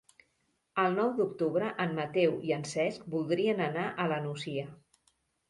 [0.83, 4.67] El nou d'octubre en Mateu i en Cesc voldrien anar a la Nucia.